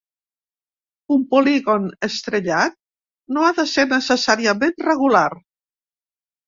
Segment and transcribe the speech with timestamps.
[1.15, 2.81] Un polígon estrellat
[3.37, 5.29] no ha de ser necessàriament regular.